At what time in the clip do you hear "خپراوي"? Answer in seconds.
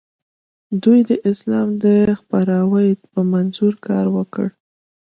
2.19-2.89